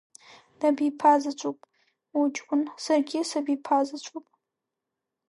[0.59, 1.59] Дабиԥазаҵәуп
[2.19, 4.25] уҷкәын, саргьы сабиԥазаҵәуп.